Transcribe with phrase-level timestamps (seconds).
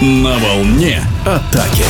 [0.00, 1.84] На волне атаки.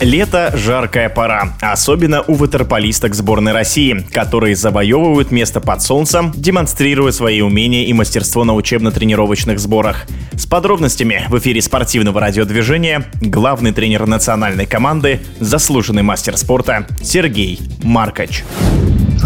[0.00, 7.40] Лето– жаркая пора, особенно у ватерполисток сборной России, которые завоевывают место под солнцем, демонстрируя свои
[7.40, 10.06] умения и мастерство на учебно-тренировочных сборах.
[10.34, 18.44] С подробностями в эфире спортивного радиодвижения главный тренер национальной команды, заслуженный мастер спорта Сергей Маркач.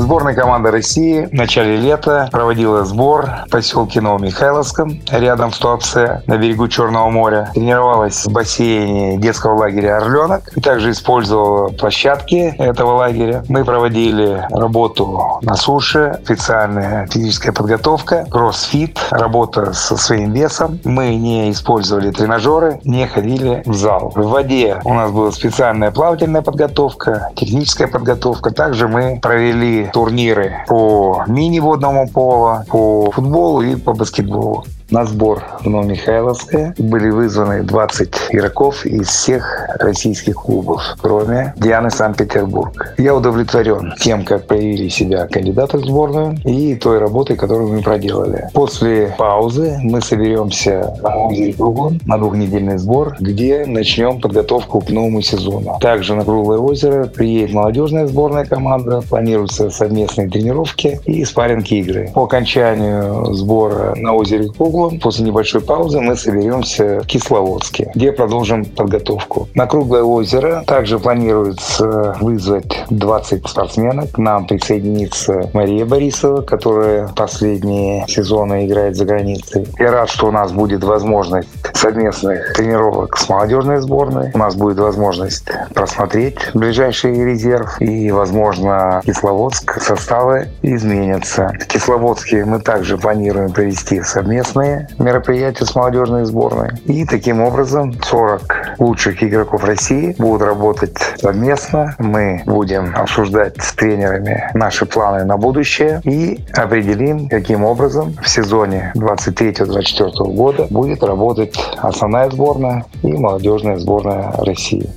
[0.00, 6.38] Сборная команда России в начале лета проводила сбор в поселке Новомихайловском, рядом в Туапсе, на
[6.38, 7.50] берегу Черного моря.
[7.52, 13.44] Тренировалась в бассейне детского лагеря «Орленок» и также использовала площадки этого лагеря.
[13.48, 20.80] Мы проводили работу на суше, специальная физическая подготовка, кроссфит, работа со своим весом.
[20.82, 24.12] Мы не использовали тренажеры, не ходили в зал.
[24.14, 28.50] В воде у нас была специальная плавательная подготовка, техническая подготовка.
[28.50, 35.68] Также мы провели турниры по мини-водному поло, по футболу и по баскетболу на сбор в
[35.68, 42.94] Новомихайловское были вызваны 20 игроков из всех российских клубов, кроме Дианы Санкт-Петербург.
[42.98, 48.48] Я удовлетворен тем, как проявили себя кандидаты в сборную и той работой, которую мы проделали.
[48.52, 55.78] После паузы мы соберемся на Кругон на двухнедельный сбор, где начнем подготовку к новому сезону.
[55.80, 62.10] Также на Круглое озеро приедет молодежная сборная команда, планируются совместные тренировки и спарринг игры.
[62.14, 65.00] По окончанию сбора на озере Круглон углом.
[65.00, 69.48] После небольшой паузы мы соберемся в Кисловодске, где продолжим подготовку.
[69.54, 74.12] На Круглое озеро также планируется вызвать 20 спортсменок.
[74.12, 79.66] К нам присоединится Мария Борисова, которая последние сезоны играет за границей.
[79.78, 84.30] Я рад, что у нас будет возможность совместных тренировок с молодежной сборной.
[84.34, 85.44] У нас будет возможность
[85.74, 91.52] просмотреть ближайший резерв и, возможно, Кисловодск составы изменятся.
[91.60, 96.70] В Кисловодске мы также планируем провести совместные разные мероприятия с молодежной сборной.
[96.86, 101.94] И таким образом 40 лучших игроков России будут работать совместно.
[101.98, 108.92] Мы будем обсуждать с тренерами наши планы на будущее и определим, каким образом в сезоне
[108.96, 114.88] 23-24 года будет работать основная сборная и молодежная сборная России.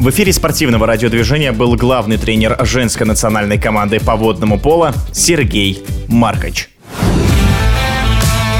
[0.00, 6.73] В эфире спортивного радиодвижения был главный тренер женской национальной команды по водному пола Сергей Маркач.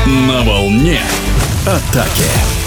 [0.06, 1.00] На волне
[1.66, 2.63] атаки.